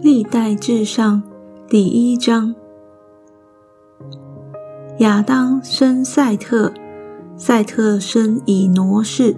[0.00, 1.20] 历代至上
[1.68, 2.54] 第一章。
[4.98, 6.72] 亚当生赛特，
[7.36, 9.36] 赛特生以挪士，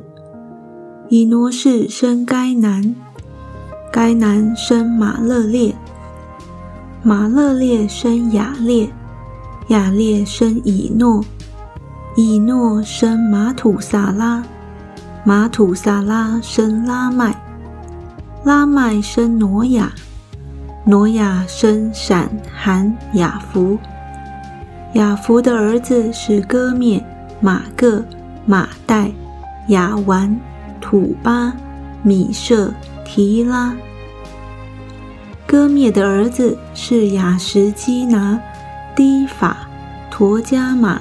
[1.09, 2.95] 以挪士生该南，
[3.91, 5.75] 该南生马勒列，
[7.03, 8.91] 马勒列生雅列，
[9.69, 11.25] 雅列生以诺，
[12.17, 14.45] 以诺生马土撒拉，
[15.25, 17.35] 马土撒拉生拉麦，
[18.45, 19.91] 拉麦生挪亚。
[20.85, 23.79] 挪亚生闪、含、雅弗。
[24.95, 27.03] 雅弗的儿子是哥灭、
[27.39, 28.03] 马各、
[28.47, 29.11] 马代、
[29.69, 30.35] 雅完、
[30.81, 31.53] 土巴、
[32.03, 32.73] 米舍、
[33.05, 33.77] 提拉。
[35.47, 38.41] 哥灭的儿子是雅什基拿、
[38.97, 39.69] 低法、
[40.11, 41.01] 陀加马。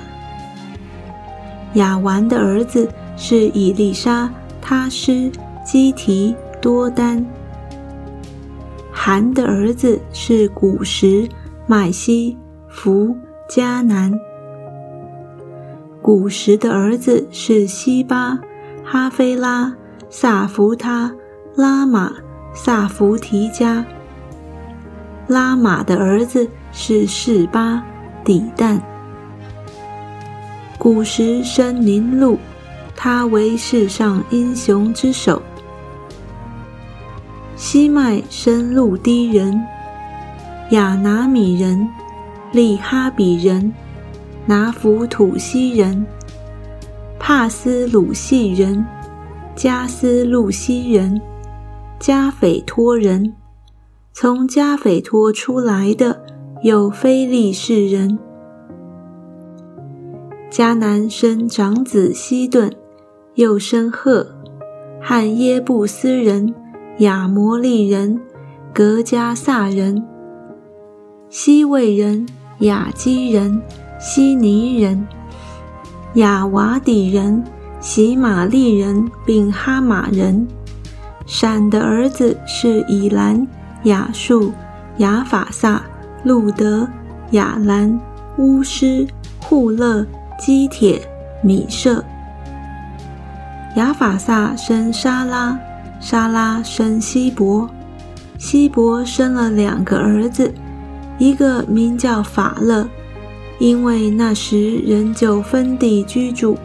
[1.74, 4.30] 雅完的儿子是以利沙、
[4.62, 5.32] 他施、
[5.64, 7.26] 基提、多丹。
[9.12, 11.28] 韩的儿子是古时、
[11.66, 13.18] 麦西、弗、
[13.50, 14.14] 迦南。
[16.00, 18.40] 古时的儿子是西巴、
[18.84, 19.76] 哈菲拉、
[20.12, 21.12] 萨弗他、
[21.56, 22.14] 拉玛、
[22.54, 23.84] 萨弗提加。
[25.26, 27.84] 拉玛的儿子是士巴、
[28.24, 28.80] 底旦。
[30.78, 32.38] 古时生宁禄，
[32.96, 35.42] 他为世上英雄之首。
[37.60, 39.62] 西麦生路低人，
[40.72, 41.86] 亚拿米人，
[42.54, 43.74] 利哈比人，
[44.46, 46.06] 拿弗土西人，
[47.20, 48.86] 帕斯鲁西人，
[49.58, 51.20] 加斯路西人，
[52.00, 53.36] 加斐托人。
[54.14, 56.24] 从加斐托出来的
[56.64, 58.18] 有非利士人。
[60.50, 62.72] 迦南生长子西顿，
[63.36, 64.26] 又生赫，
[65.02, 66.56] 和耶布斯人。
[67.00, 68.20] 亚摩利人、
[68.74, 70.06] 格加萨人、
[71.30, 72.28] 西魏人、
[72.60, 73.62] 雅基人、
[73.98, 75.08] 悉尼人、
[76.16, 77.42] 亚瓦底人、
[77.80, 80.46] 喜玛利人，并哈马人。
[81.26, 83.48] 闪的儿子是以兰、
[83.84, 84.52] 亚述、
[84.98, 85.82] 亚法萨、
[86.26, 86.86] 路德、
[87.32, 87.98] 亚兰、
[88.38, 89.08] 乌斯、
[89.40, 90.06] 户勒、
[90.38, 91.02] 基铁、
[91.42, 92.04] 米舍。
[93.78, 95.58] 亚法萨生沙拉。
[96.00, 97.70] 沙拉生希伯，
[98.38, 100.54] 希伯生了两个儿子，
[101.18, 102.88] 一个名叫法勒，
[103.60, 106.58] 因为那时人就分地居住。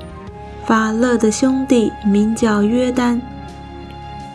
[0.65, 3.21] 法勒的兄弟名叫约丹，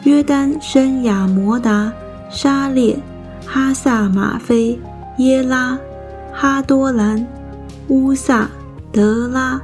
[0.04, 1.92] 约丹生亚摩达、
[2.30, 3.00] 沙列、
[3.46, 4.80] 哈萨马菲、
[5.18, 5.80] 耶拉、
[6.32, 7.26] 哈多兰、
[7.88, 8.48] 乌萨、
[8.92, 9.60] 德拉、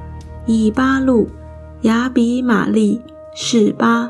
[0.46, 1.30] 以巴路、
[1.82, 3.00] 亚比玛利、
[3.36, 4.10] 士巴。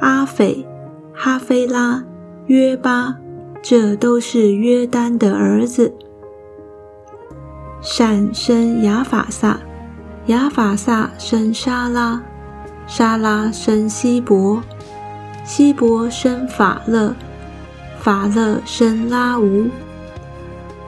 [0.00, 0.66] 阿斐、
[1.14, 2.04] 哈菲拉、
[2.46, 3.16] 约巴，
[3.62, 5.92] 这都是约丹的儿子。
[7.80, 9.58] 善生亚法萨，
[10.26, 12.20] 亚法萨生沙拉，
[12.86, 14.60] 沙拉生希伯，
[15.44, 17.14] 希伯生法勒，
[17.98, 19.68] 法勒生拉吾，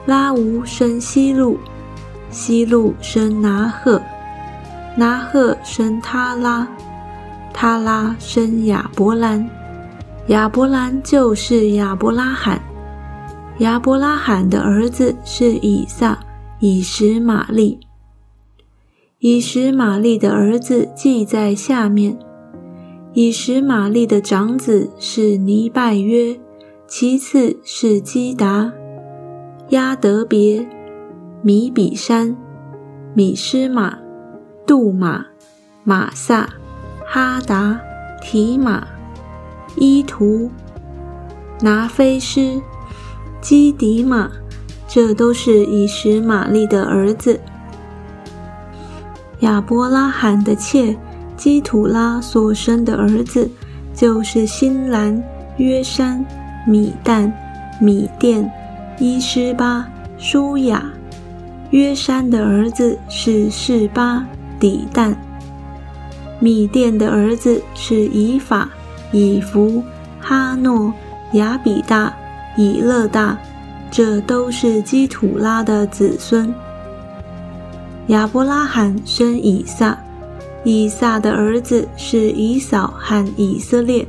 [0.05, 1.57] 拉吾生希路，
[2.29, 4.01] 希路生拿赫，
[4.95, 6.67] 拿赫生他拉。
[7.61, 9.45] 他拉生亚伯兰，
[10.27, 12.57] 亚伯兰就是亚伯拉罕。
[13.57, 16.17] 亚伯拉罕的儿子是以撒、
[16.61, 17.77] 以实玛利。
[19.17, 22.17] 以实玛利的儿子记在下面。
[23.11, 26.39] 以实玛利的长子是尼拜约，
[26.87, 28.71] 其次是基达、
[29.71, 30.65] 亚德别、
[31.41, 32.37] 米比山、
[33.13, 33.99] 米施玛、
[34.65, 35.25] 杜玛、
[35.83, 36.47] 马萨。
[37.11, 37.81] 哈达、
[38.21, 38.87] 提马、
[39.75, 40.51] 伊图、
[41.59, 42.61] 拿菲斯、
[43.41, 44.29] 基迪马，
[44.87, 47.39] 这都是以实玛利的儿子。
[49.39, 50.95] 亚伯拉罕的妾
[51.35, 53.49] 基土拉所生的儿子，
[53.91, 55.19] 就是新兰、
[55.57, 56.23] 约山、
[56.67, 57.31] 米旦、
[57.81, 58.47] 米甸、
[58.99, 59.87] 伊施巴、
[60.19, 60.83] 舒雅。
[61.71, 64.23] 约山的儿子是示巴、
[64.59, 65.15] 底旦。
[66.39, 68.69] 米甸的儿子是以法、
[69.11, 69.83] 以弗、
[70.19, 70.93] 哈诺、
[71.33, 72.13] 亚比大、
[72.57, 73.37] 以勒大，
[73.91, 76.53] 这都是基土拉的子孙。
[78.07, 79.97] 亚伯拉罕生以撒，
[80.63, 84.07] 以撒的儿子是以扫和以色列。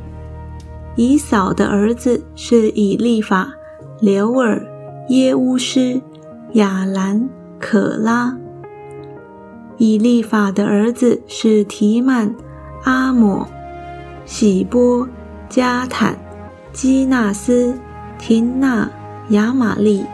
[0.97, 3.51] 以扫的儿子是以利法、
[4.01, 4.63] 刘尔、
[5.09, 6.01] 耶乌斯、
[6.53, 7.29] 亚兰、
[7.59, 8.37] 可拉。
[9.81, 12.35] 以利法的儿子是提曼、
[12.85, 13.49] 阿抹、
[14.27, 15.09] 喜波、
[15.49, 16.15] 加坦、
[16.71, 17.75] 基纳斯、
[18.19, 18.91] 廷纳、
[19.31, 20.05] 亚玛利。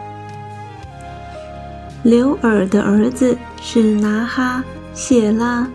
[2.01, 5.67] 刘尔的儿子是拿哈、谢拉、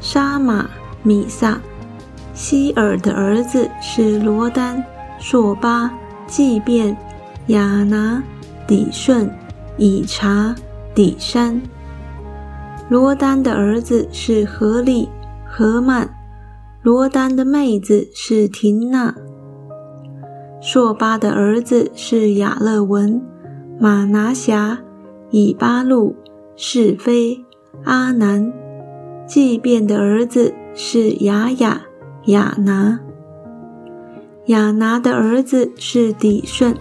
[0.00, 0.70] 沙马、
[1.02, 1.58] 米萨；
[2.34, 4.80] 希尔的儿子是罗丹、
[5.18, 5.90] 朔巴、
[6.28, 6.96] 祭便、
[7.48, 8.22] 亚拿、
[8.64, 9.28] 底顺、
[9.76, 10.54] 以查、
[10.94, 11.60] 底山。
[12.94, 15.08] 罗丹的儿子是何利、
[15.44, 16.06] 何曼；
[16.80, 19.12] 罗丹的妹子是廷娜。
[20.62, 23.20] 朔巴的儿子是亚勒文、
[23.80, 24.78] 马拿辖。
[25.32, 26.14] 以巴路、
[26.54, 27.44] 是非、
[27.82, 28.52] 阿南，
[29.26, 31.82] 祭便的儿子是雅雅、
[32.26, 33.00] 雅拿。
[34.46, 36.72] 雅拿的儿子是底顺，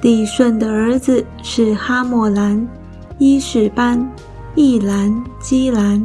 [0.00, 2.66] 底顺的儿子是哈莫兰、
[3.18, 4.10] 伊士班、
[4.56, 6.02] 易兰、基兰。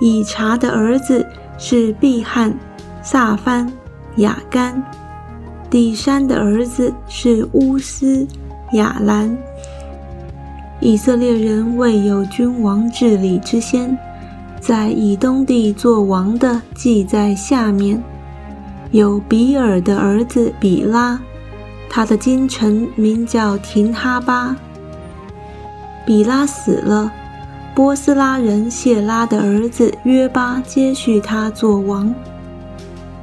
[0.00, 1.24] 以查的儿子
[1.56, 2.52] 是毕汉、
[3.00, 3.72] 萨番、
[4.16, 4.82] 雅干。
[5.70, 8.26] 底山的儿子是乌斯、
[8.72, 9.36] 雅兰。
[10.80, 13.96] 以色列人未有君王治理之先，
[14.60, 18.02] 在以东地做王的记在下面。
[18.90, 21.20] 有比尔的儿子比拉，
[21.88, 24.56] 他的京城名叫廷哈巴。
[26.06, 27.10] 比拉死了，
[27.74, 32.14] 波斯拉人谢拉的儿子约巴接续他做王。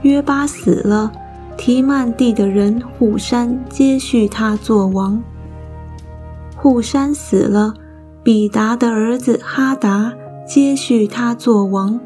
[0.01, 1.11] 约巴死了，
[1.57, 5.21] 提曼地的人户山接续他做王。
[6.55, 7.73] 户山死了，
[8.23, 10.13] 比达的儿子哈达
[10.47, 11.99] 接续他做王。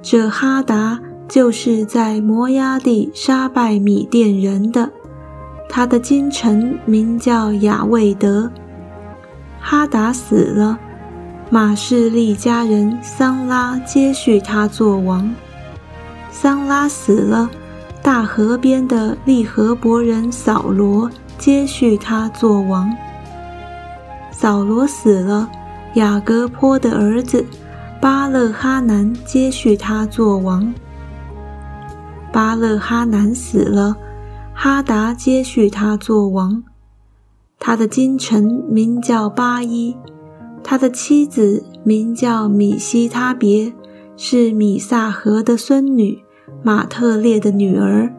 [0.00, 4.90] 这哈达就是在摩崖地杀败米甸人的，
[5.68, 8.50] 他的京城名叫雅未德。
[9.60, 10.78] 哈达死了，
[11.50, 15.34] 马士利家人桑拉接续他做王。
[16.30, 17.50] 桑拉死了，
[18.02, 22.90] 大河边的利和伯人扫罗接续他做王。
[24.30, 25.50] 扫罗死了，
[25.94, 27.44] 雅各坡的儿子
[28.00, 30.72] 巴勒哈南接续他做王。
[32.32, 33.96] 巴勒哈南死了，
[34.54, 36.62] 哈达接续他做王。
[37.58, 39.96] 他的金臣名叫巴伊，
[40.62, 43.72] 他的妻子名叫米西他别，
[44.16, 46.22] 是米萨河的孙女，
[46.62, 48.14] 马特列的女儿。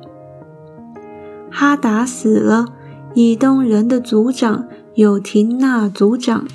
[1.50, 2.66] 哈达死了，
[3.14, 4.66] 以东人的族长。
[4.96, 6.46] 有廷纳族长、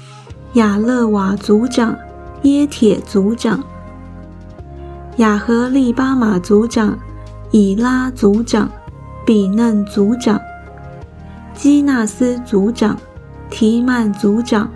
[0.53, 1.97] 亚勒瓦族长、
[2.43, 3.65] 耶铁族长、
[5.17, 6.99] 雅和利巴马族长、
[7.53, 8.69] 以拉族长、
[9.25, 10.39] 比嫩族长、
[11.55, 12.99] 基纳斯族长、
[13.49, 14.69] 提曼族长、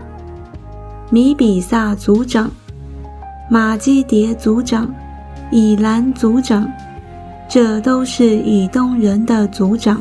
[1.10, 2.50] 米比萨族长、
[3.50, 4.88] 马基迭族长、
[5.50, 6.70] 以兰族长，
[7.48, 10.00] 这都是以东人的族长。